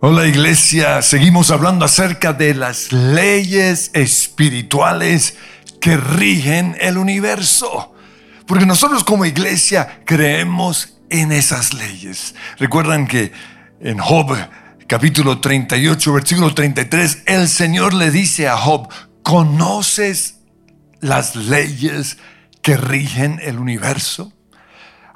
[0.00, 5.38] Hola iglesia, seguimos hablando acerca de las leyes espirituales
[5.80, 7.94] que rigen el universo.
[8.46, 12.34] Porque nosotros como iglesia creemos en esas leyes.
[12.58, 13.32] Recuerdan que
[13.80, 14.36] en Job
[14.86, 18.88] capítulo 38, versículo 33, el Señor le dice a Job,
[19.22, 20.40] ¿conoces
[21.00, 22.18] las leyes
[22.60, 24.35] que rigen el universo?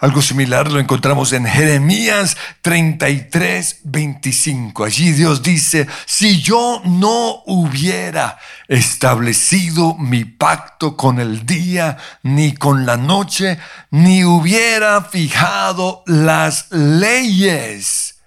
[0.01, 4.85] Algo similar lo encontramos en Jeremías 33, 25.
[4.85, 12.87] Allí Dios dice, si yo no hubiera establecido mi pacto con el día ni con
[12.87, 13.59] la noche,
[13.91, 18.21] ni hubiera fijado las leyes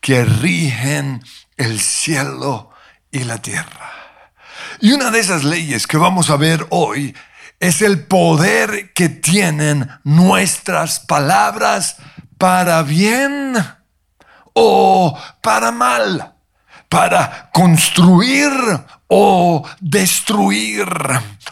[0.00, 1.24] que rigen
[1.56, 2.70] el cielo
[3.10, 3.92] y la tierra.
[4.80, 7.12] Y una de esas leyes que vamos a ver hoy
[7.60, 11.96] es el poder que tienen nuestras palabras
[12.38, 13.54] para bien
[14.52, 16.34] o para mal,
[16.88, 18.52] para construir
[19.08, 20.86] o destruir,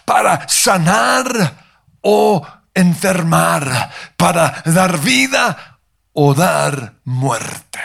[0.05, 1.65] para sanar
[2.03, 5.79] o enfermar, para dar vida
[6.13, 7.81] o dar muerte.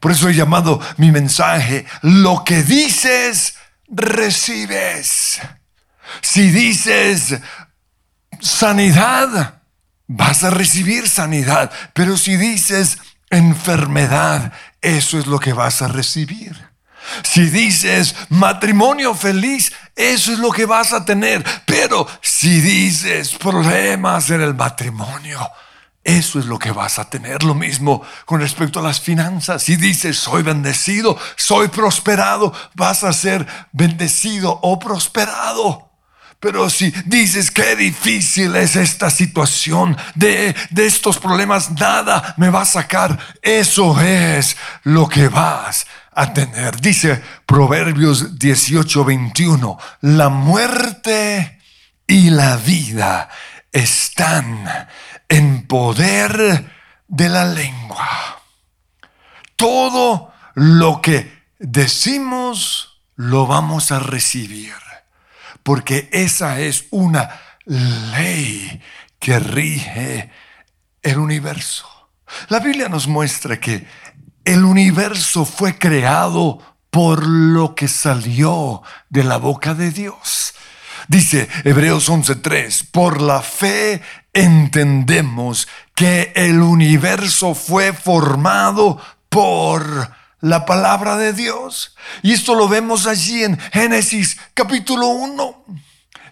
[0.00, 3.54] Por eso he llamado mi mensaje, lo que dices,
[3.88, 5.40] recibes.
[6.20, 7.40] Si dices
[8.40, 9.62] sanidad,
[10.06, 11.70] vas a recibir sanidad.
[11.94, 12.98] Pero si dices
[13.30, 16.72] enfermedad, eso es lo que vas a recibir.
[17.24, 21.44] Si dices matrimonio feliz, eso es lo que vas a tener.
[21.66, 25.50] Pero si dices problemas en el matrimonio,
[26.04, 27.42] eso es lo que vas a tener.
[27.42, 29.62] Lo mismo con respecto a las finanzas.
[29.62, 35.91] Si dices soy bendecido, soy prosperado, vas a ser bendecido o prosperado.
[36.42, 42.62] Pero si dices qué difícil es esta situación, de, de, estos problemas nada me va
[42.62, 46.80] a sacar, eso es lo que vas a tener.
[46.80, 51.60] Dice Proverbios 18, 21, la muerte
[52.08, 53.28] y la vida
[53.70, 54.88] están
[55.28, 56.68] en poder
[57.06, 58.42] de la lengua.
[59.54, 64.74] Todo lo que decimos lo vamos a recibir
[65.62, 67.28] porque esa es una
[67.64, 68.80] ley
[69.18, 70.30] que rige
[71.02, 71.86] el universo.
[72.48, 73.86] La Biblia nos muestra que
[74.44, 76.58] el universo fue creado
[76.90, 80.54] por lo que salió de la boca de Dios.
[81.08, 84.02] Dice Hebreos 11:3, por la fe
[84.32, 90.10] entendemos que el universo fue formado por
[90.42, 91.94] la palabra de Dios.
[92.22, 95.64] Y esto lo vemos allí en Génesis capítulo 1.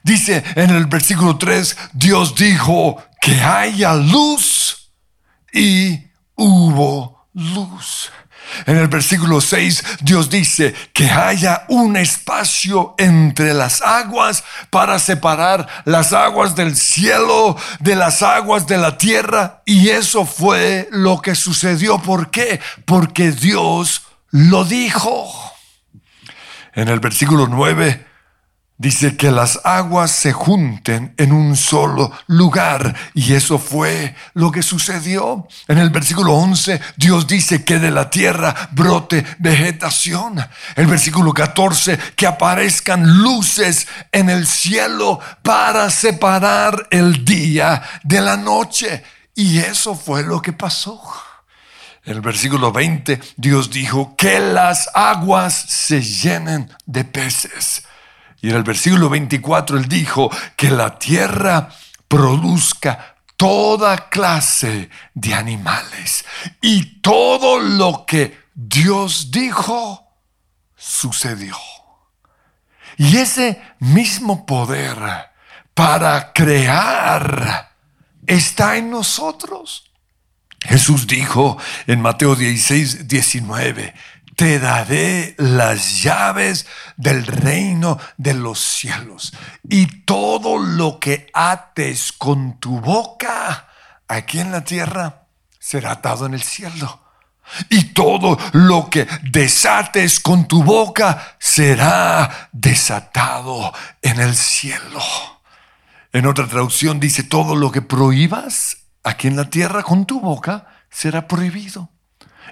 [0.03, 4.93] Dice en el versículo 3, Dios dijo que haya luz
[5.53, 8.11] y hubo luz.
[8.67, 15.67] En el versículo 6 Dios dice que haya un espacio entre las aguas para separar
[15.85, 19.63] las aguas del cielo de las aguas de la tierra.
[19.65, 21.99] Y eso fue lo que sucedió.
[21.99, 22.61] ¿Por qué?
[22.85, 25.33] Porque Dios lo dijo.
[26.75, 28.10] En el versículo 9
[28.81, 34.63] dice que las aguas se junten en un solo lugar y eso fue lo que
[34.63, 35.47] sucedió.
[35.69, 40.41] En el versículo 11 Dios dice que de la tierra brote vegetación.
[40.77, 48.39] El versículo 14 que aparezcan luces en el cielo para separar el día de la
[48.39, 49.05] noche.
[49.35, 51.03] Y eso fue lo que pasó.
[52.07, 57.83] En el versículo 20, Dios dijo que las aguas se llenen de peces.
[58.43, 61.69] Y en el versículo 24 él dijo que la tierra
[62.09, 66.25] produzca toda clase de animales.
[66.61, 70.07] Y todo lo que Dios dijo
[70.77, 71.57] sucedió.
[72.97, 74.99] Y ese mismo poder
[75.75, 77.75] para crear
[78.27, 79.91] está en nosotros.
[80.61, 83.95] Jesús dijo en Mateo 16, 19,
[84.41, 86.65] te daré las llaves
[86.97, 89.35] del reino de los cielos.
[89.69, 93.69] Y todo lo que ates con tu boca
[94.09, 95.27] aquí en la tierra
[95.59, 97.03] será atado en el cielo.
[97.69, 105.03] Y todo lo que desates con tu boca será desatado en el cielo.
[106.15, 110.67] En otra traducción dice, todo lo que prohíbas aquí en la tierra con tu boca
[110.89, 111.91] será prohibido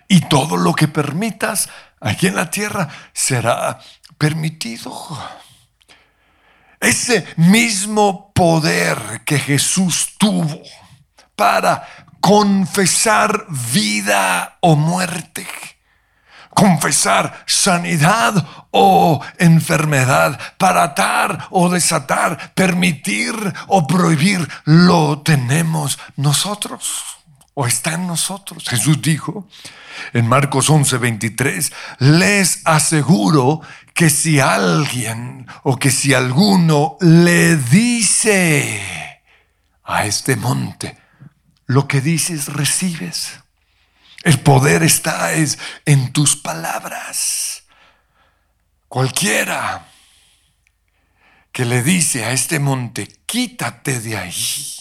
[0.06, 1.68] y todo lo que permitas
[2.00, 3.78] aquí en la tierra será
[4.16, 4.92] permitido.
[6.80, 10.60] Ese mismo poder que Jesús tuvo
[11.34, 11.86] para
[12.20, 15.46] confesar vida o muerte,
[16.50, 18.34] confesar sanidad
[18.70, 23.34] o enfermedad, para atar o desatar, permitir
[23.66, 27.17] o prohibir, lo tenemos nosotros
[27.60, 28.68] o está en nosotros.
[28.68, 29.48] Jesús dijo
[30.12, 33.62] en Marcos 11, 23, les aseguro
[33.94, 39.20] que si alguien o que si alguno le dice
[39.82, 40.98] a este monte,
[41.66, 43.40] lo que dices recibes.
[44.22, 47.64] El poder está es en tus palabras.
[48.86, 49.88] Cualquiera
[51.50, 54.76] que le dice a este monte, quítate de ahí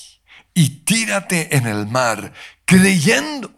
[0.57, 2.33] y tírate en el mar,
[2.67, 3.51] creyendo,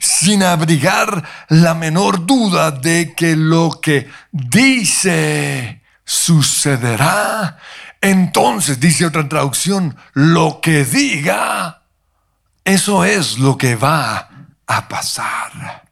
[0.00, 7.58] sin abrigar la menor duda de que lo que dice sucederá,
[8.04, 11.84] entonces, dice otra traducción, lo que diga,
[12.62, 14.28] eso es lo que va
[14.66, 15.88] a pasar.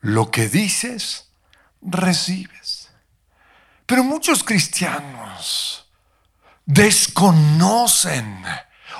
[0.00, 1.28] Lo que dices,
[1.82, 2.88] recibes.
[3.84, 5.88] Pero muchos cristianos
[6.64, 8.44] desconocen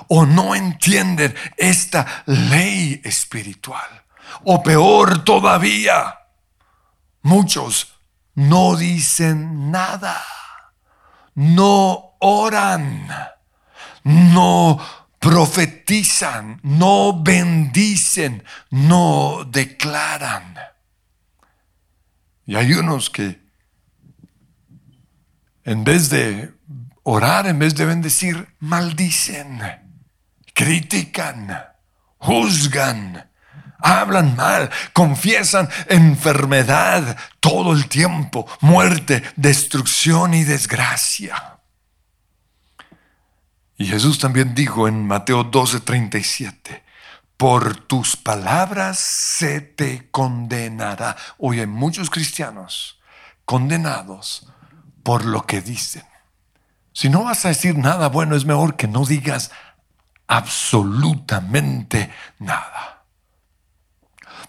[0.08, 4.04] o no entienden esta ley espiritual.
[4.44, 6.18] O peor todavía,
[7.22, 7.94] muchos
[8.34, 10.22] no dicen nada,
[11.34, 13.08] no oran,
[14.04, 14.78] no
[15.18, 20.56] profetizan, no bendicen, no declaran.
[22.46, 23.44] Y hay unos que
[25.64, 26.54] en vez de
[27.02, 29.60] orar, en vez de bendecir, maldicen,
[30.56, 31.54] critican,
[32.16, 33.28] juzgan,
[33.78, 41.58] hablan mal, confiesan enfermedad todo el tiempo, muerte, destrucción y desgracia.
[43.76, 46.82] Y Jesús también dijo en Mateo 12:37,
[47.36, 51.18] por tus palabras se te condenará.
[51.36, 52.98] Hoy hay muchos cristianos
[53.44, 54.50] condenados
[55.02, 56.04] por lo que dicen.
[56.94, 59.50] Si no vas a decir nada bueno, es mejor que no digas
[60.26, 63.04] absolutamente nada.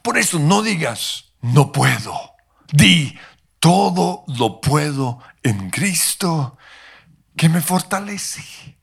[0.02, 2.36] Por eso no digas, no puedo.
[2.72, 3.18] Di,
[3.60, 6.58] todo lo puedo en Cristo
[7.36, 8.78] que me fortalece.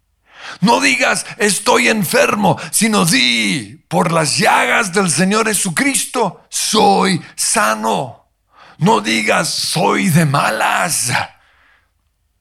[0.61, 8.29] No digas estoy enfermo, sino di por las llagas del Señor Jesucristo soy sano.
[8.79, 11.13] No digas soy de malas.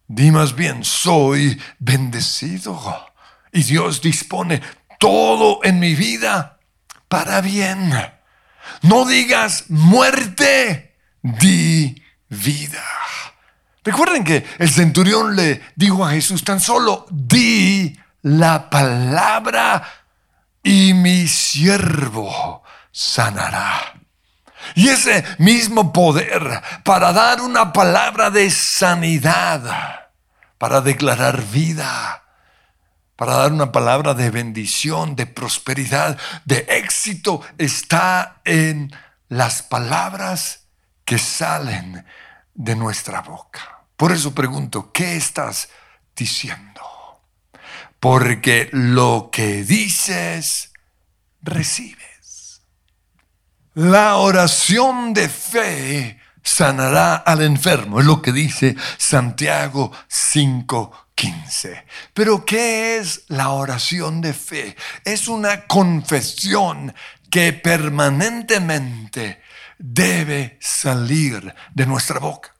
[0.07, 3.12] Di más bien soy bendecido.
[3.53, 4.61] Y Dios dispone
[4.99, 6.59] todo en mi vida
[7.07, 7.93] para bien.
[8.81, 12.83] No digas muerte, di vida.
[13.83, 19.87] Recuerden que el centurión le dijo a Jesús, tan solo di la palabra
[20.63, 23.93] y mi siervo sanará.
[24.75, 30.09] Y ese mismo poder para dar una palabra de sanidad,
[30.57, 32.22] para declarar vida,
[33.15, 38.91] para dar una palabra de bendición, de prosperidad, de éxito, está en
[39.29, 40.65] las palabras
[41.05, 42.05] que salen
[42.53, 43.83] de nuestra boca.
[43.97, 45.69] Por eso pregunto, ¿qué estás
[46.15, 46.81] diciendo?
[47.99, 50.71] Porque lo que dices,
[51.41, 52.61] recibes.
[53.73, 61.85] La oración de fe sanará al enfermo, es lo que dice Santiago 5:15.
[62.13, 64.75] Pero ¿qué es la oración de fe?
[65.05, 66.93] Es una confesión
[67.29, 69.41] que permanentemente
[69.77, 72.53] debe salir de nuestra boca.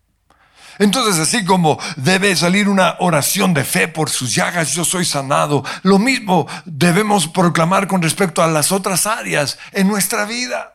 [0.79, 5.63] Entonces, así como debe salir una oración de fe por sus llagas, yo soy sanado,
[5.83, 10.72] lo mismo debemos proclamar con respecto a las otras áreas en nuestra vida.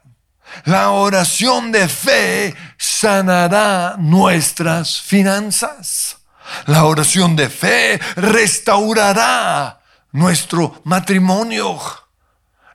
[0.64, 6.18] La oración de fe sanará nuestras finanzas.
[6.66, 9.80] La oración de fe restaurará
[10.12, 11.78] nuestro matrimonio.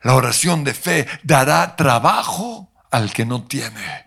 [0.01, 4.02] La oración de fe dará trabajo al que no tiene.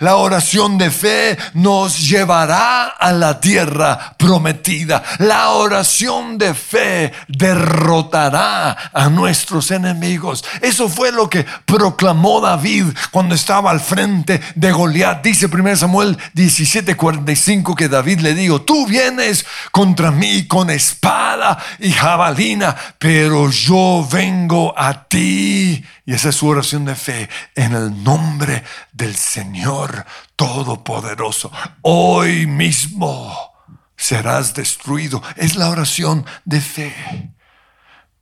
[0.00, 5.02] La oración de fe nos llevará a la tierra prometida.
[5.18, 10.44] La oración de fe derrotará a nuestros enemigos.
[10.60, 15.22] Eso fue lo que proclamó David cuando estaba al frente de Goliat.
[15.22, 21.92] Dice 1 Samuel 17:45 que David le dijo, tú vienes contra mí con espada y
[21.92, 28.02] jabalina, pero yo vengo a ti y esa es su oración de fe en el
[28.02, 31.52] nombre del Señor Todopoderoso.
[31.82, 33.52] Hoy mismo
[33.96, 35.22] serás destruido.
[35.36, 37.34] Es la oración de fe.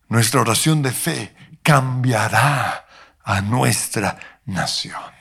[0.09, 2.87] Nuestra oración de fe cambiará
[3.23, 5.15] a nuestra nación.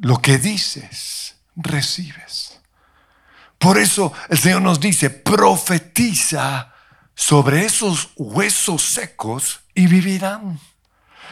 [0.00, 2.60] lo que dices, recibes.
[3.58, 6.72] Por eso el Señor nos dice, profetiza
[7.18, 10.60] sobre esos huesos secos y vivirán.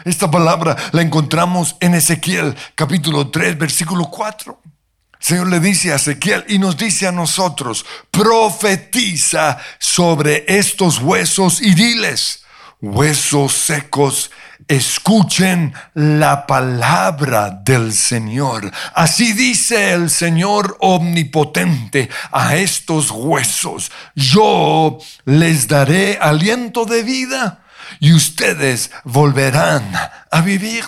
[0.05, 4.61] Esta palabra la encontramos en Ezequiel capítulo 3, versículo 4.
[4.65, 11.63] El Señor le dice a Ezequiel y nos dice a nosotros, profetiza sobre estos huesos
[11.63, 12.43] y diles,
[12.81, 14.33] huesos secos,
[14.69, 18.71] escuchen la palabra del Señor.
[18.95, 27.65] Así dice el Señor omnipotente a estos huesos, yo les daré aliento de vida
[28.01, 29.91] y ustedes volverán
[30.31, 30.85] a vivir.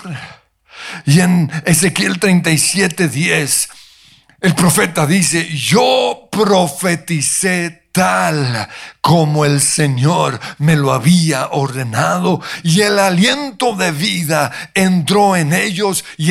[1.07, 3.69] Y en Ezequiel 37, 10,
[4.41, 8.69] el profeta dice, yo profeticé tal
[9.01, 16.05] como el Señor me lo había ordenado y el aliento de vida entró en ellos
[16.17, 16.31] y,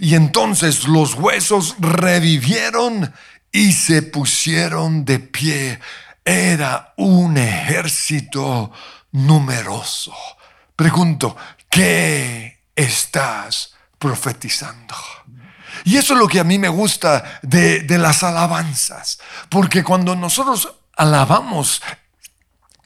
[0.00, 3.10] y entonces los huesos revivieron
[3.50, 5.80] y se pusieron de pie.
[6.22, 8.70] Era un ejército
[9.12, 10.12] numeroso.
[10.76, 11.38] Pregunto,
[11.70, 14.94] ¿qué estás profetizando?
[15.84, 20.74] Y eso es lo que a mí me gusta de, las alabanzas, porque cuando nosotros
[20.98, 21.80] alabamos,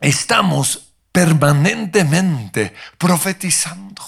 [0.00, 4.02] estamos permanentemente profetizando.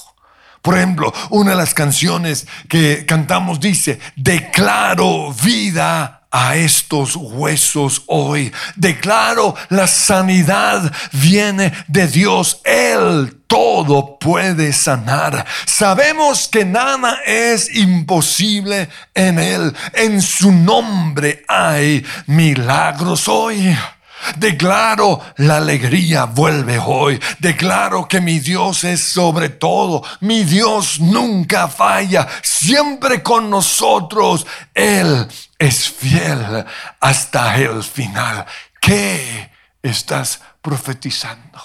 [0.62, 8.52] Por ejemplo, una de las canciones que cantamos dice, declaro vida a estos huesos hoy.
[8.74, 12.60] Declaro, la sanidad viene de Dios.
[12.64, 15.46] Él todo puede sanar.
[15.64, 19.72] Sabemos que nada es imposible en Él.
[19.92, 23.72] En su nombre hay milagros hoy.
[24.36, 27.20] Declaro la alegría vuelve hoy.
[27.38, 30.02] Declaro que mi Dios es sobre todo.
[30.20, 32.26] Mi Dios nunca falla.
[32.42, 34.46] Siempre con nosotros.
[34.74, 35.28] Él
[35.58, 36.64] es fiel
[37.00, 38.46] hasta el final.
[38.80, 39.50] ¿Qué
[39.82, 41.60] estás profetizando?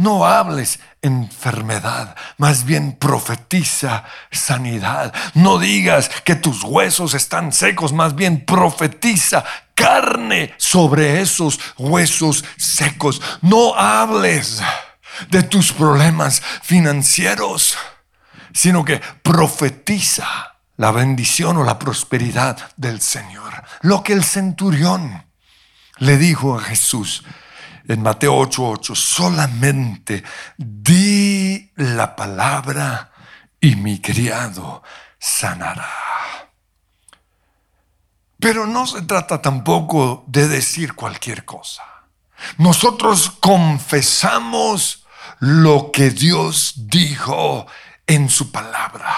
[0.00, 5.12] No hables enfermedad, más bien profetiza sanidad.
[5.34, 9.44] No digas que tus huesos están secos, más bien profetiza
[9.80, 13.20] carne sobre esos huesos secos.
[13.40, 14.62] No hables
[15.30, 17.76] de tus problemas financieros,
[18.52, 23.62] sino que profetiza la bendición o la prosperidad del Señor.
[23.82, 25.26] Lo que el centurión
[25.98, 27.22] le dijo a Jesús
[27.86, 30.22] en Mateo 8:8, solamente
[30.56, 33.10] di la palabra
[33.60, 34.82] y mi criado
[35.18, 35.99] sanará.
[38.40, 41.82] Pero no se trata tampoco de decir cualquier cosa.
[42.56, 45.04] Nosotros confesamos
[45.40, 47.66] lo que Dios dijo
[48.06, 49.14] en su palabra.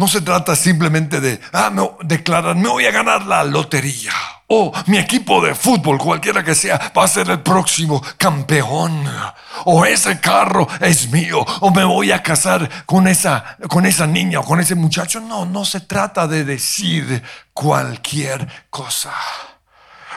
[0.00, 1.70] No se trata simplemente de ah,
[2.04, 4.12] declarar, me voy a ganar la lotería.
[4.46, 9.04] O mi equipo de fútbol, cualquiera que sea, va a ser el próximo campeón.
[9.66, 11.44] O ese carro es mío.
[11.60, 15.20] O me voy a casar con esa, con esa niña o con ese muchacho.
[15.20, 19.12] No, no se trata de decir cualquier cosa.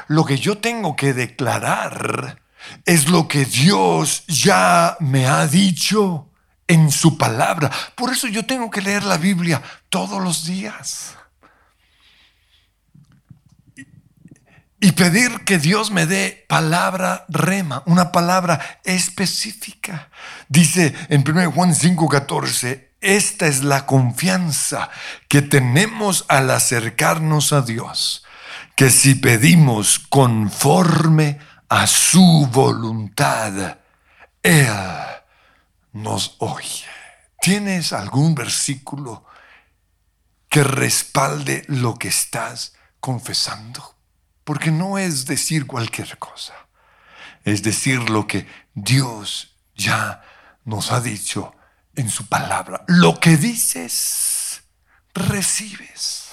[0.08, 2.42] Lo que yo tengo que declarar
[2.86, 6.30] es lo que Dios ya me ha dicho
[6.68, 7.70] en su palabra.
[7.96, 11.16] Por eso yo tengo que leer la Biblia todos los días.
[14.80, 20.10] Y pedir que Dios me dé palabra rema, una palabra específica.
[20.50, 24.90] Dice en 1 Juan 5:14, esta es la confianza
[25.30, 28.26] que tenemos al acercarnos a Dios,
[28.76, 31.40] que si pedimos conforme
[31.70, 33.78] a su voluntad,
[34.42, 34.68] Él
[35.94, 36.86] nos oye.
[37.42, 39.26] ¿Tienes algún versículo
[40.50, 43.96] que respalde lo que estás confesando?
[44.44, 46.54] Porque no es decir cualquier cosa,
[47.44, 50.22] es decir lo que Dios ya
[50.66, 51.56] nos ha dicho
[51.96, 52.84] en su palabra.
[52.88, 54.64] Lo que dices,
[55.14, 56.30] recibes.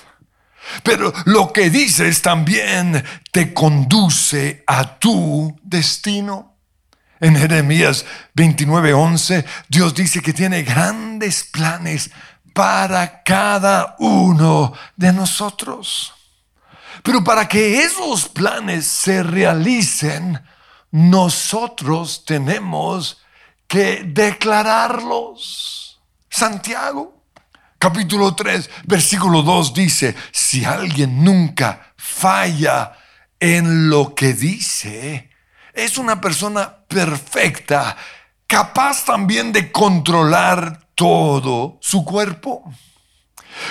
[0.82, 6.49] Pero lo que dices también te conduce a tu destino.
[7.20, 12.10] En Jeremías 29:11, Dios dice que tiene grandes planes
[12.54, 16.14] para cada uno de nosotros.
[17.02, 20.40] Pero para que esos planes se realicen,
[20.90, 23.22] nosotros tenemos
[23.66, 26.00] que declararlos.
[26.28, 27.22] Santiago,
[27.78, 32.92] capítulo 3, versículo 2 dice, si alguien nunca falla
[33.38, 35.29] en lo que dice,
[35.74, 37.96] es una persona perfecta,
[38.46, 42.72] capaz también de controlar todo su cuerpo.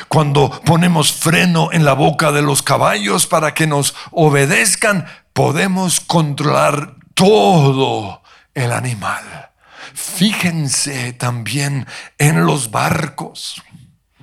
[0.08, 6.96] Cuando ponemos freno en la boca de los caballos para que nos obedezcan, podemos controlar
[7.13, 8.22] todo
[8.53, 9.50] el animal.
[9.94, 11.88] Fíjense también
[12.18, 13.62] en los barcos.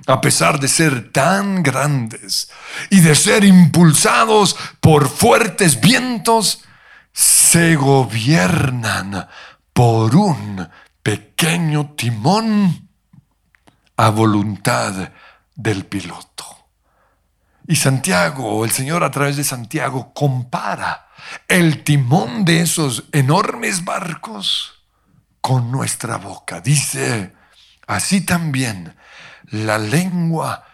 [0.05, 2.49] A pesar de ser tan grandes
[2.89, 6.63] y de ser impulsados por fuertes vientos,
[7.17, 9.27] se gobiernan
[9.73, 10.69] por un
[11.01, 12.89] pequeño timón
[13.95, 15.09] a voluntad
[15.55, 16.45] del piloto.
[17.65, 21.07] Y Santiago, el Señor a través de Santiago, compara
[21.47, 24.83] el timón de esos enormes barcos
[25.41, 26.61] con nuestra boca.
[26.61, 27.33] Dice,
[27.87, 28.95] así también
[29.45, 30.67] la lengua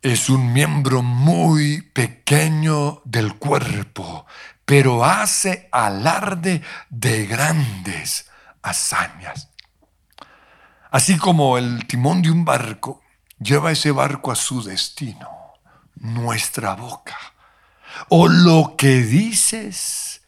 [0.00, 4.26] es un miembro muy pequeño del cuerpo,
[4.72, 8.30] pero hace alarde de grandes
[8.62, 9.50] hazañas.
[10.90, 13.02] Así como el timón de un barco
[13.38, 15.28] lleva ese barco a su destino,
[15.96, 17.18] nuestra boca,
[18.08, 20.22] o lo que dices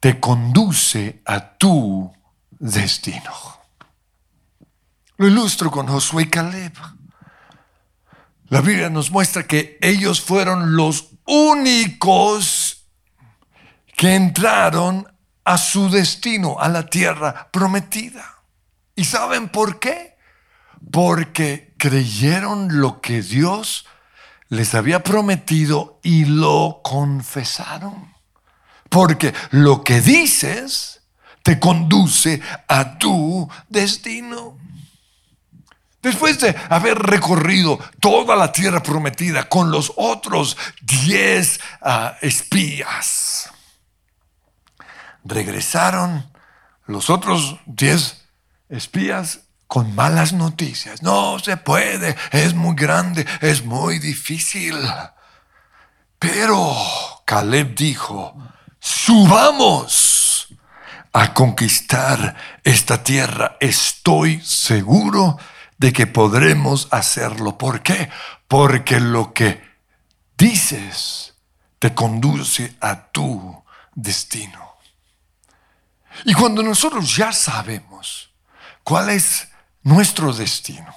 [0.00, 2.12] te conduce a tu
[2.50, 3.32] destino.
[5.18, 6.72] Lo ilustro con Josué y Caleb.
[8.48, 12.67] La Biblia nos muestra que ellos fueron los únicos
[13.98, 15.12] que entraron
[15.42, 18.24] a su destino, a la tierra prometida.
[18.94, 20.16] ¿Y saben por qué?
[20.92, 23.86] Porque creyeron lo que Dios
[24.50, 28.14] les había prometido y lo confesaron.
[28.88, 31.02] Porque lo que dices
[31.42, 34.56] te conduce a tu destino.
[36.00, 43.50] Después de haber recorrido toda la tierra prometida con los otros diez ah, espías,
[45.28, 46.30] regresaron
[46.86, 48.24] los otros diez
[48.68, 51.02] espías con malas noticias.
[51.02, 54.74] No se puede, es muy grande, es muy difícil.
[56.18, 56.74] Pero
[57.24, 58.34] Caleb dijo,
[58.80, 60.48] subamos
[61.12, 63.56] a conquistar esta tierra.
[63.60, 65.38] Estoy seguro
[65.76, 67.58] de que podremos hacerlo.
[67.58, 68.10] ¿Por qué?
[68.48, 69.62] Porque lo que
[70.36, 71.34] dices
[71.78, 73.62] te conduce a tu
[73.94, 74.67] destino.
[76.24, 78.30] Y cuando nosotros ya sabemos
[78.82, 79.48] cuál es
[79.82, 80.94] nuestro destino,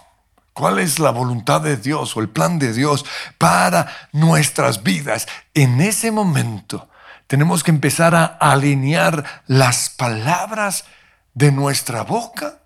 [0.53, 3.05] cuál es la voluntad de Dios o el plan de Dios
[3.37, 6.89] para nuestras vidas, en ese momento
[7.27, 10.85] tenemos que empezar a alinear las palabras
[11.33, 12.59] de nuestra boca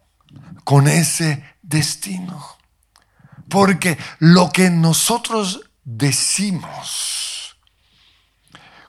[0.64, 2.44] con ese destino.
[3.50, 7.58] Porque lo que nosotros decimos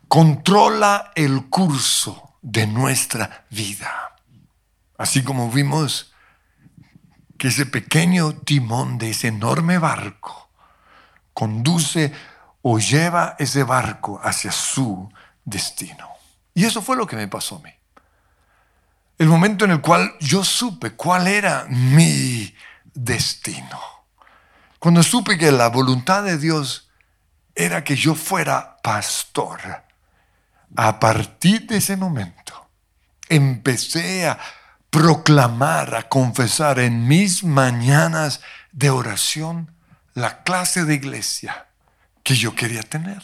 [0.09, 4.16] controla el curso de nuestra vida.
[4.96, 6.14] Así como vimos
[7.38, 10.50] que ese pequeño timón de ese enorme barco
[11.35, 12.12] conduce
[12.62, 15.12] o lleva ese barco hacia su
[15.44, 16.09] destino.
[16.54, 17.76] Y eso fue lo que me pasó a mí
[19.18, 22.54] el momento en el cual yo supe cuál era mi
[22.92, 23.80] destino.
[24.78, 26.90] Cuando supe que la voluntad de Dios
[27.54, 29.61] era que yo fuera pastor,
[30.74, 32.68] a partir de ese momento
[33.29, 34.38] empecé a
[34.90, 38.40] proclamar, a confesar en mis mañanas
[38.72, 39.72] de oración
[40.14, 41.66] la clase de iglesia
[42.22, 43.22] que yo quería tener.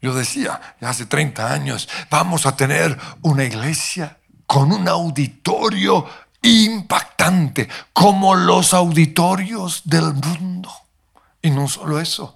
[0.00, 6.06] Yo decía, hace 30 años, vamos a tener una iglesia con un auditorio
[6.42, 10.70] impactante, como los auditorios del mundo.
[11.42, 12.34] Y no solo eso,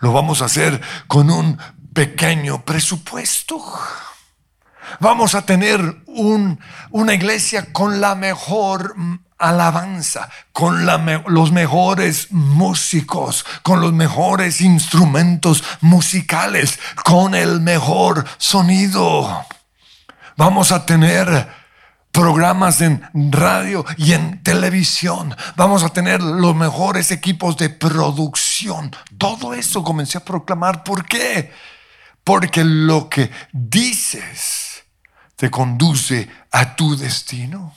[0.00, 1.58] lo vamos a hacer con un
[1.92, 3.62] pequeño presupuesto.
[4.98, 8.94] Vamos a tener una iglesia con la mejor
[9.38, 19.46] alabanza, con los mejores músicos, con los mejores instrumentos musicales, con el mejor sonido.
[20.36, 21.48] Vamos a tener
[22.12, 25.34] programas en radio y en televisión.
[25.56, 28.94] Vamos a tener los mejores equipos de producción.
[29.16, 30.82] Todo eso comencé a proclamar.
[30.82, 31.52] ¿Por qué?
[32.24, 34.84] Porque lo que dices
[35.36, 37.74] te conduce a tu destino.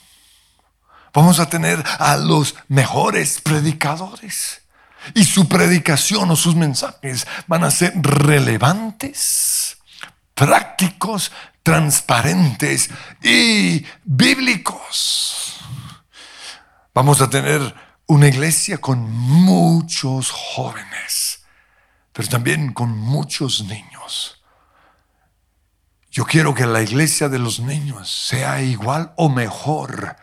[1.14, 4.62] Vamos a tener a los mejores predicadores.
[5.14, 9.78] Y su predicación o sus mensajes van a ser relevantes,
[10.34, 11.30] prácticos,
[11.62, 12.90] transparentes
[13.22, 15.58] y bíblicos.
[16.94, 17.74] Vamos a tener
[18.06, 21.44] una iglesia con muchos jóvenes,
[22.12, 24.33] pero también con muchos niños.
[26.14, 30.14] Yo quiero que la iglesia de los niños sea igual o mejor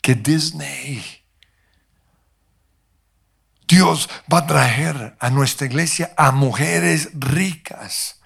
[0.00, 1.04] que Disney.
[3.68, 8.22] Dios va a traer a nuestra iglesia a mujeres ricas,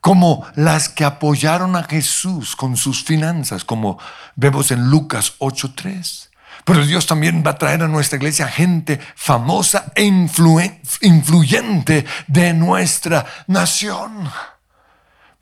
[0.00, 3.98] como las que apoyaron a Jesús con sus finanzas, como
[4.34, 6.30] vemos en Lucas 8.3.
[6.64, 13.26] Pero Dios también va a traer a nuestra iglesia gente famosa e influyente de nuestra
[13.46, 14.30] nación.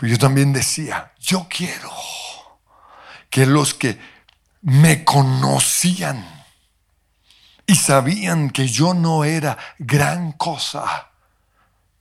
[0.01, 1.93] Pero yo también decía, yo quiero
[3.29, 4.01] que los que
[4.63, 6.25] me conocían
[7.67, 11.11] y sabían que yo no era gran cosa,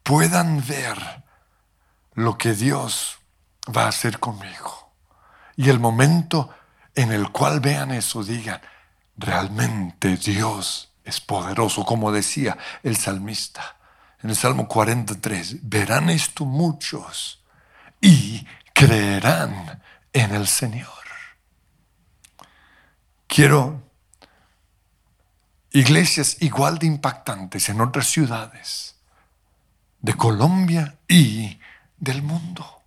[0.01, 1.25] puedan ver
[2.13, 3.17] lo que Dios
[3.75, 4.93] va a hacer conmigo.
[5.57, 6.51] Y el momento
[6.95, 8.61] en el cual vean eso, digan,
[9.17, 13.75] realmente Dios es poderoso, como decía el salmista
[14.23, 17.38] en el Salmo 43, verán esto muchos
[18.01, 19.81] y creerán
[20.13, 20.87] en el Señor.
[23.27, 23.83] Quiero
[25.71, 28.95] iglesias igual de impactantes en otras ciudades
[30.01, 31.59] de Colombia y
[31.97, 32.81] del mundo.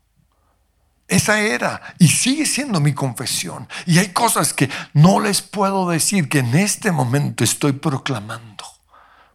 [1.06, 3.68] Esa era y sigue siendo mi confesión.
[3.86, 8.64] Y hay cosas que no les puedo decir que en este momento estoy proclamando.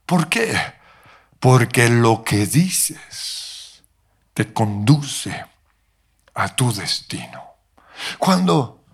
[0.06, 0.60] ¿Por qué?
[1.40, 3.84] Porque lo que dices
[4.34, 5.46] te conduce
[6.38, 7.43] a tu destino.
[8.17, 8.86] Cuando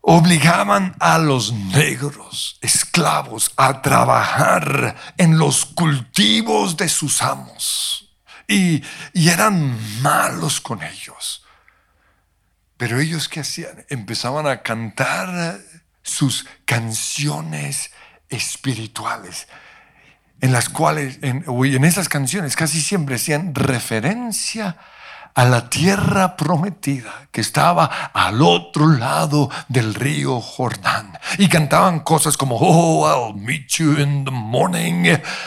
[0.00, 8.16] obligaban a los negros esclavos a trabajar en los cultivos de sus amos
[8.48, 11.44] y, y eran malos con ellos
[12.80, 13.84] pero ellos qué hacían?
[13.90, 15.60] Empezaban a cantar
[16.02, 17.90] sus canciones
[18.30, 19.48] espirituales,
[20.40, 24.99] en las cuales, en, en esas canciones casi siempre hacían referencia a
[25.34, 31.18] la tierra prometida que estaba al otro lado del río Jordán.
[31.38, 35.06] Y cantaban cosas como, Oh, I'll meet you in the morning.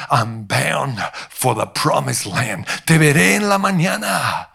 [0.10, 2.66] I'm bound for the promised land.
[2.86, 4.53] Te veré en la mañana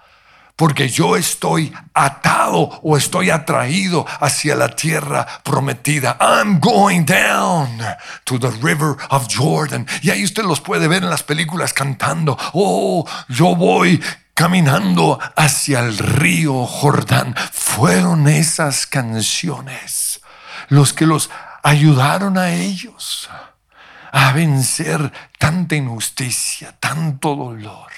[0.59, 6.17] porque yo estoy atado o estoy atraído hacia la tierra prometida.
[6.19, 7.79] I'm going down
[8.25, 9.87] to the river of Jordan.
[10.03, 14.03] Y ahí usted los puede ver en las películas cantando, oh, yo voy
[14.35, 17.37] caminando hacia el río Jordán.
[17.53, 20.21] Fueron esas canciones
[20.71, 21.31] los que los
[21.63, 23.31] ayudaron a ellos
[24.11, 27.93] a vencer tanta injusticia, tanto dolor.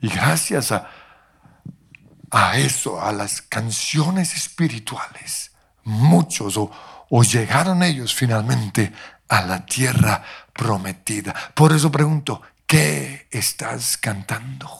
[0.00, 5.52] Y gracias a, eso, a las canciones espirituales,
[5.84, 6.70] muchos o,
[7.10, 8.92] o llegaron ellos finalmente
[9.28, 11.34] a la tierra prometida.
[11.54, 14.70] Por eso pregunto, ¿qué estás cantando?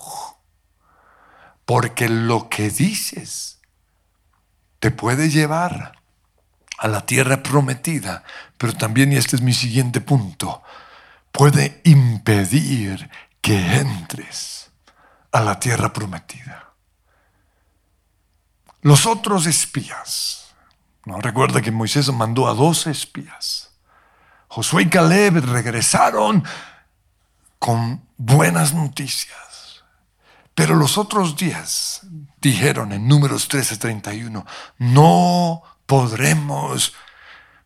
[1.64, 3.58] Porque lo que dices
[4.78, 5.98] te puede llevar
[6.78, 8.22] a la tierra prometida,
[8.56, 10.62] pero también, y este es mi siguiente punto,
[11.32, 14.57] puede impedir que entres
[15.32, 16.72] a la tierra prometida.
[18.82, 20.54] Los otros espías,
[21.04, 23.72] no recuerda que Moisés mandó a dos espías.
[24.48, 26.44] Josué y Caleb regresaron
[27.58, 29.84] con buenas noticias.
[30.54, 32.00] Pero los otros días
[32.40, 34.44] dijeron en números 13, 31,
[34.78, 36.94] no podremos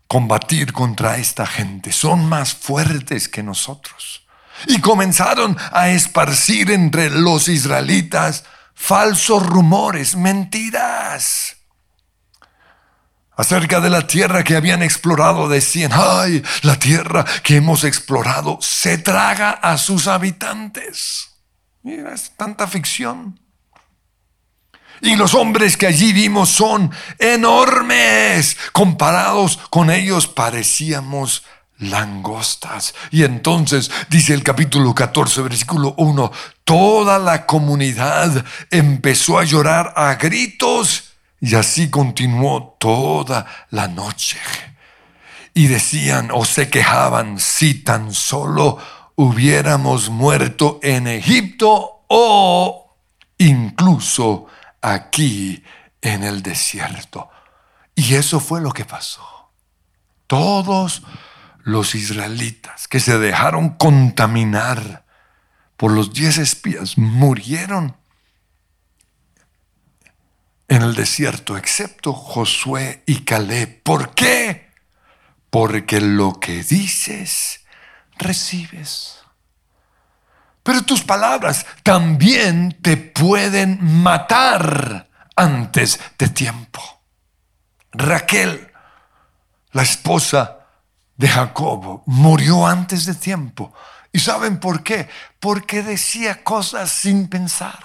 [0.07, 4.27] combatir contra esta gente, son más fuertes que nosotros
[4.67, 8.45] y comenzaron a esparcir entre los israelitas
[8.75, 11.57] falsos rumores, mentiras.
[13.37, 18.99] Acerca de la tierra que habían explorado, decían, ay, la tierra que hemos explorado se
[18.99, 21.31] traga a sus habitantes.
[21.83, 23.41] Mira, es tanta ficción.
[25.01, 28.57] Y los hombres que allí vimos son enormes.
[28.73, 31.43] Comparados con ellos parecíamos
[31.83, 32.95] langostas.
[33.11, 36.33] Y entonces dice el capítulo 14, versículo 1,
[36.65, 44.39] toda la comunidad empezó a llorar a gritos y así continuó toda la noche.
[45.55, 48.79] Y decían o se quejaban si tan solo
[49.17, 52.97] hubiéramos muerto en Egipto o
[53.39, 54.47] incluso
[54.81, 55.63] aquí
[56.01, 57.29] en el desierto.
[57.95, 59.51] Y eso fue lo que pasó.
[60.27, 61.03] Todos
[61.65, 65.05] los israelitas que se dejaron contaminar
[65.77, 67.97] por los diez espías murieron
[70.69, 73.83] en el desierto, excepto Josué y Caleb.
[73.83, 74.71] ¿Por qué?
[75.51, 77.65] Porque lo que dices,
[78.17, 79.19] recibes.
[80.63, 86.81] Pero tus palabras también te pueden matar antes de tiempo.
[87.91, 88.73] Raquel,
[89.73, 90.62] la esposa
[91.17, 93.73] de Jacob murió antes de tiempo.
[94.13, 95.09] ¿Y saben por qué?
[95.41, 97.79] Porque decía cosas sin pensar.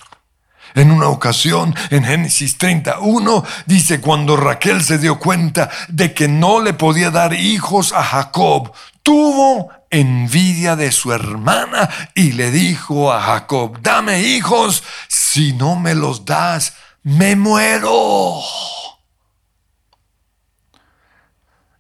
[0.75, 6.61] En una ocasión, en Génesis 31, dice, cuando Raquel se dio cuenta de que no
[6.61, 13.21] le podía dar hijos a Jacob, tuvo envidia de su hermana y le dijo a
[13.21, 18.41] Jacob, dame hijos, si no me los das, me muero.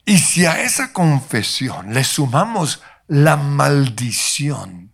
[0.07, 4.93] Y si a esa confesión le sumamos la maldición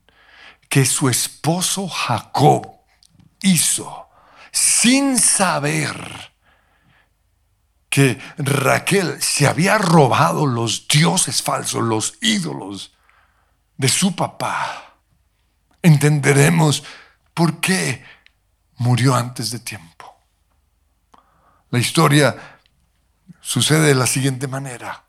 [0.68, 2.80] que su esposo Jacob
[3.40, 4.10] hizo
[4.52, 6.34] sin saber
[7.92, 12.96] que Raquel se había robado los dioses falsos, los ídolos
[13.78, 14.96] de su papá,
[15.84, 16.84] entenderemos
[17.36, 18.04] por qué
[18.78, 20.18] murió antes de tiempo.
[21.70, 22.53] La historia
[23.42, 25.04] sucede de la siguiente manera.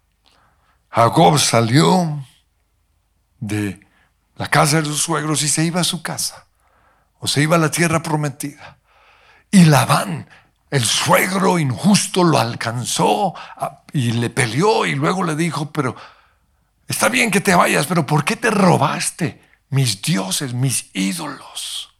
[0.90, 2.24] Jacob salió
[3.40, 3.80] de
[4.36, 6.46] la casa de sus suegros y se iba a su casa,
[7.18, 8.78] o se iba a la tierra prometida.
[9.50, 10.28] Y Labán,
[10.70, 13.34] el suegro injusto, lo alcanzó
[13.92, 15.94] y le peleó y luego le dijo, pero
[16.88, 21.90] está bien que te vayas, pero ¿por qué te robaste mis dioses, mis ídolos?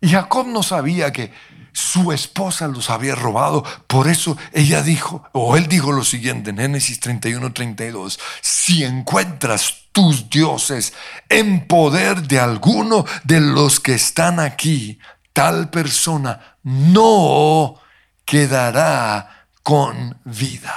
[0.00, 1.32] Y Jacob no sabía que
[1.72, 3.64] su esposa los había robado.
[3.86, 9.82] Por eso ella dijo, o él dijo lo siguiente en Génesis 31, 32, si encuentras
[9.92, 10.92] tus dioses
[11.28, 14.98] en poder de alguno de los que están aquí,
[15.32, 17.76] tal persona no
[18.24, 20.74] quedará con vida.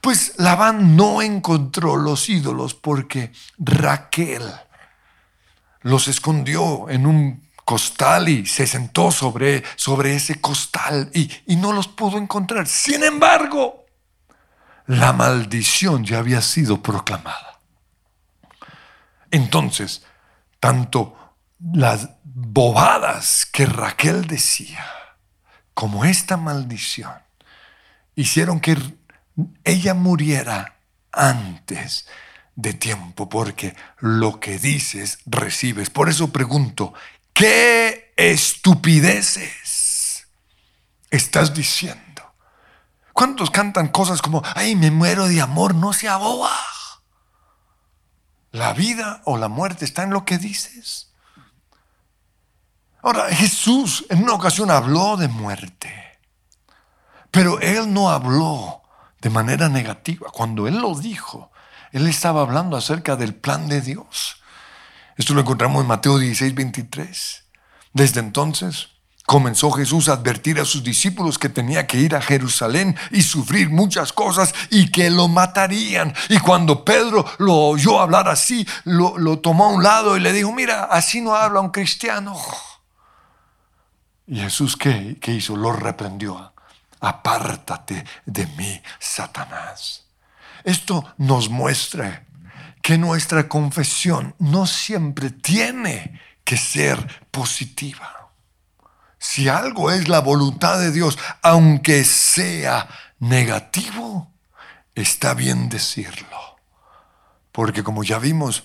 [0.00, 4.42] Pues Labán no encontró los ídolos porque Raquel
[5.80, 11.72] los escondió en un costal y se sentó sobre, sobre ese costal y, y no
[11.72, 12.66] los pudo encontrar.
[12.66, 13.86] Sin embargo,
[14.86, 17.58] la maldición ya había sido proclamada.
[19.30, 20.04] Entonces,
[20.60, 21.34] tanto
[21.72, 24.84] las bobadas que Raquel decía,
[25.72, 27.12] como esta maldición,
[28.14, 28.76] hicieron que
[29.64, 30.76] ella muriera
[31.10, 32.06] antes
[32.56, 35.90] de tiempo, porque lo que dices recibes.
[35.90, 36.94] Por eso pregunto,
[37.34, 40.26] ¿Qué estupideces
[41.10, 42.22] estás diciendo?
[43.12, 45.74] ¿Cuántos cantan cosas como, ay, me muero de amor?
[45.74, 46.52] No se boba.
[48.52, 51.10] La vida o la muerte está en lo que dices.
[53.02, 56.20] Ahora, Jesús en una ocasión habló de muerte,
[57.32, 58.82] pero Él no habló
[59.20, 60.30] de manera negativa.
[60.30, 61.50] Cuando Él lo dijo,
[61.90, 64.40] Él estaba hablando acerca del plan de Dios.
[65.16, 67.44] Esto lo encontramos en Mateo 16, 23.
[67.92, 68.88] Desde entonces
[69.26, 73.70] comenzó Jesús a advertir a sus discípulos que tenía que ir a Jerusalén y sufrir
[73.70, 76.14] muchas cosas y que lo matarían.
[76.28, 80.52] Y cuando Pedro lo oyó hablar así, lo, tomó a un lado y le dijo,
[80.52, 82.36] mira, así no habla un cristiano.
[84.26, 85.56] Y Jesús, ¿qué, qué hizo?
[85.56, 86.52] Lo reprendió.
[87.00, 90.04] Apártate de mí, Satanás.
[90.64, 92.24] Esto nos muestra
[92.84, 98.30] que nuestra confesión no siempre tiene que ser positiva.
[99.18, 102.86] Si algo es la voluntad de Dios, aunque sea
[103.20, 104.30] negativo,
[104.94, 106.58] está bien decirlo.
[107.52, 108.64] Porque como ya vimos,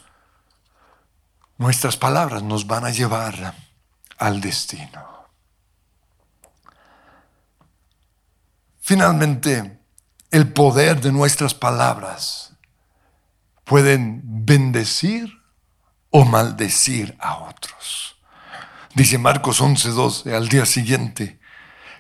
[1.58, 3.56] nuestras palabras nos van a llevar
[4.18, 5.30] al destino.
[8.82, 9.80] Finalmente,
[10.30, 12.49] el poder de nuestras palabras
[13.70, 15.32] pueden bendecir
[16.10, 18.16] o maldecir a otros.
[18.96, 21.40] Dice Marcos 11:12 al día siguiente.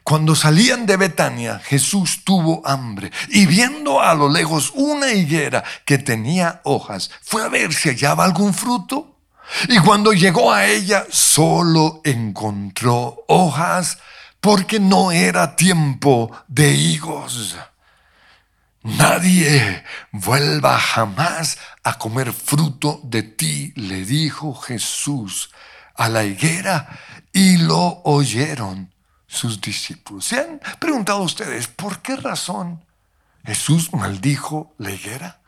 [0.04, 6.00] Cuando salían de Betania, Jesús tuvo hambre y viendo a lo lejos una higuera que
[6.00, 9.20] tenía hojas, fue a ver si hallaba algún fruto.
[9.68, 14.00] Y cuando llegó a ella, solo encontró hojas
[14.40, 17.56] porque no era tiempo de higos.
[18.84, 25.52] Nadie vuelva jamás a comer fruto de ti, le dijo Jesús
[25.96, 26.88] a la higuera
[27.34, 28.94] y lo oyeron
[29.28, 30.26] sus discípulos.
[30.26, 32.86] ¿Se han preguntado ustedes por qué razón
[33.44, 35.42] Jesús maldijo la higuera?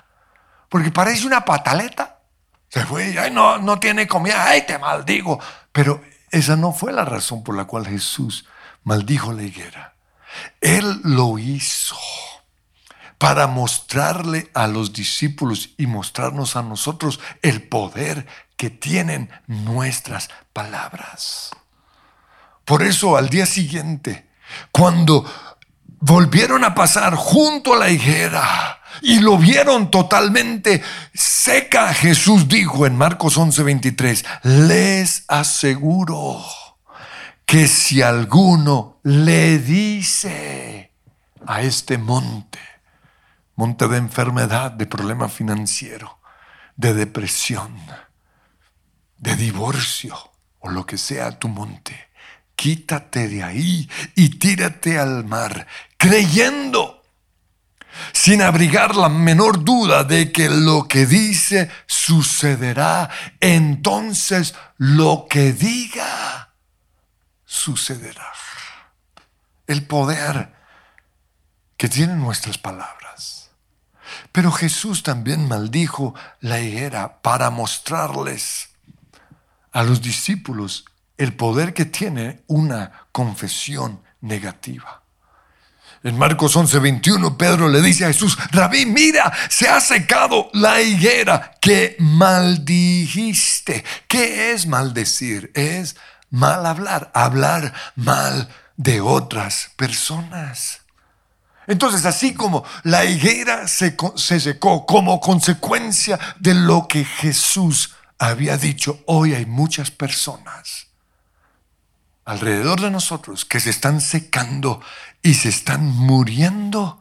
[0.68, 2.20] Porque parece una pataleta.
[2.68, 5.40] Se fue, ay, no, no tiene comida, ay, te maldigo.
[5.72, 8.46] Pero esa no fue la razón por la cual Jesús
[8.84, 9.96] maldijo la higuera.
[10.60, 11.98] Él lo hizo
[13.22, 18.26] para mostrarle a los discípulos y mostrarnos a nosotros el poder
[18.58, 21.52] que tienen nuestras palabras.
[22.66, 24.28] Por eso al día siguiente,
[24.72, 25.24] cuando
[26.00, 30.82] volvieron a pasar junto a la higuera y lo vieron totalmente
[31.14, 31.94] seca.
[31.94, 34.26] Jesús dijo en Marcos 11:23,
[34.66, 36.44] les aseguro
[37.46, 40.92] que si alguno le dice
[41.46, 42.71] a este monte,
[43.62, 46.18] monte de enfermedad, de problema financiero,
[46.78, 47.78] de depresión,
[49.20, 50.16] de divorcio
[50.62, 52.10] o lo que sea tu monte,
[52.56, 57.04] quítate de ahí y tírate al mar, creyendo,
[58.14, 66.56] sin abrigar la menor duda de que lo que dice sucederá, entonces lo que diga
[67.46, 68.34] sucederá.
[69.68, 70.52] El poder
[71.78, 73.01] que tienen nuestras palabras.
[74.32, 78.70] Pero Jesús también maldijo la higuera para mostrarles
[79.72, 80.86] a los discípulos
[81.18, 85.02] el poder que tiene una confesión negativa.
[86.04, 91.54] En Marcos 11:21 Pedro le dice a Jesús, Rabí, mira, se ha secado la higuera
[91.62, 93.84] que maldijiste.
[94.08, 95.52] ¿Qué es maldecir?
[95.54, 95.96] Es
[96.32, 100.81] mal hablar, hablar mal de otras personas.
[101.68, 108.58] Entonces, así como la higuera se, se secó como consecuencia de lo que Jesús había
[108.58, 110.88] dicho, hoy hay muchas personas
[112.26, 114.82] alrededor de nosotros que se están secando
[115.22, 117.00] y se están muriendo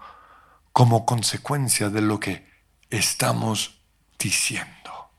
[0.72, 2.48] como consecuencia de lo que
[2.90, 3.80] estamos
[4.18, 5.10] diciendo.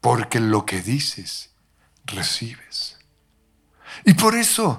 [0.00, 1.50] Porque lo que dices,
[2.04, 2.98] recibes.
[4.04, 4.78] Y por eso,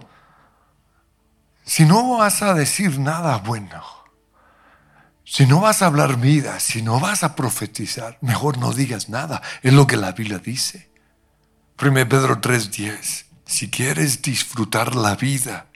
[1.72, 3.82] si no vas a decir nada bueno,
[5.24, 9.42] si no vas a hablar vida, si no vas a profetizar, mejor no digas nada.
[9.64, 10.90] Es lo que la Biblia dice.
[11.82, 13.24] 1 Pedro 3:10.
[13.46, 15.68] Si quieres disfrutar la vida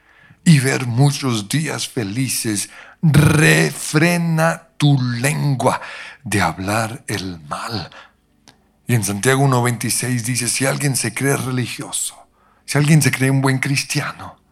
[0.43, 2.69] y ver muchos días felices,
[3.01, 5.79] refrena tu lengua
[6.25, 7.89] de hablar el mal.
[8.85, 12.27] Y en Santiago 1:26 dice, si alguien se cree religioso,
[12.65, 14.43] si alguien se cree un buen cristiano,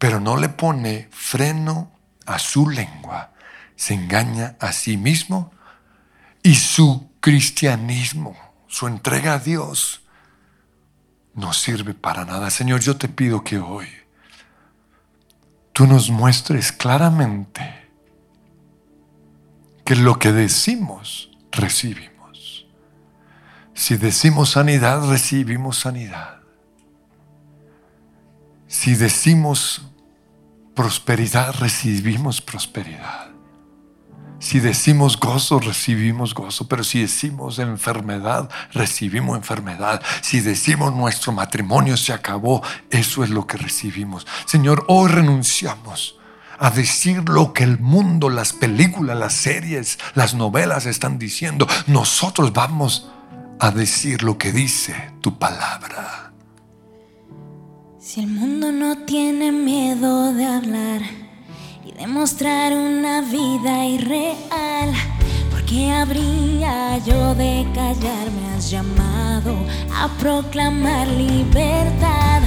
[0.00, 1.92] pero no le pone freno
[2.24, 3.34] a su lengua,
[3.76, 5.52] se engaña a sí mismo
[6.42, 8.34] y su cristianismo,
[8.66, 10.00] su entrega a Dios,
[11.34, 12.48] no sirve para nada.
[12.48, 13.88] Señor, yo te pido que hoy
[15.74, 17.90] tú nos muestres claramente
[19.84, 22.64] que lo que decimos, recibimos.
[23.74, 26.40] Si decimos sanidad, recibimos sanidad.
[28.66, 29.89] Si decimos
[30.80, 33.28] prosperidad, recibimos prosperidad.
[34.38, 40.00] Si decimos gozo, recibimos gozo, pero si decimos enfermedad, recibimos enfermedad.
[40.22, 44.26] Si decimos nuestro matrimonio se acabó, eso es lo que recibimos.
[44.46, 46.16] Señor, hoy renunciamos
[46.58, 51.68] a decir lo que el mundo, las películas, las series, las novelas están diciendo.
[51.88, 53.10] Nosotros vamos
[53.58, 56.19] a decir lo que dice tu palabra.
[58.12, 61.00] Si el mundo no tiene miedo de hablar
[61.86, 64.92] y demostrar una vida irreal,
[65.48, 68.26] ¿por qué habría yo de callar?
[68.32, 69.54] Me has llamado
[69.94, 72.42] a proclamar libertad.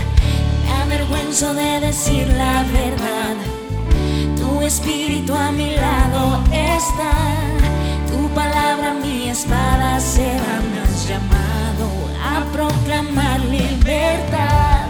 [0.65, 3.37] Me avergüenzo de decir la verdad.
[4.35, 7.13] Tu espíritu a mi lado está.
[8.11, 10.59] Tu palabra, mi espada será.
[10.73, 11.87] Me has llamado
[12.21, 14.82] a proclamar libertad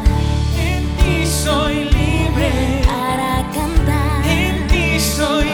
[1.44, 2.52] soy libre.
[2.86, 4.26] Para cantar.
[4.26, 5.53] En ti soy